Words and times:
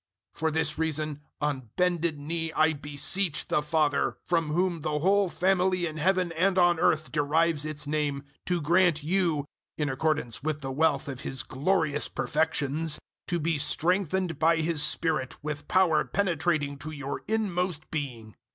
003:014 0.33 0.39
For 0.39 0.49
this 0.49 0.77
reason, 0.79 1.21
on 1.41 1.69
bended 1.75 2.17
knee 2.17 2.51
I 2.53 2.73
beseech 2.73 3.47
the 3.49 3.61
Father, 3.61 4.17
003:015 4.29 4.29
from 4.29 4.49
whom 4.49 4.81
the 4.81 4.97
whole 4.97 5.29
family 5.29 5.85
in 5.85 5.97
Heaven 5.97 6.31
and 6.31 6.57
on 6.57 6.79
earth 6.79 7.11
derives 7.11 7.65
its 7.65 7.85
name, 7.85 8.21
003:016 8.21 8.23
to 8.47 8.61
grant 8.61 9.03
you 9.03 9.45
in 9.77 9.89
accordance 9.89 10.41
with 10.41 10.61
the 10.61 10.71
wealth 10.71 11.07
of 11.07 11.19
His 11.21 11.43
glorious 11.43 12.07
perfections 12.09 12.97
to 13.27 13.39
be 13.39 13.59
strengthened 13.59 14.39
by 14.39 14.55
His 14.55 14.81
Spirit 14.81 15.37
with 15.43 15.67
power 15.67 16.03
penetrating 16.03 16.79
to 16.79 16.89
your 16.89 17.21
inmost 17.27 17.91
being. 17.91 18.33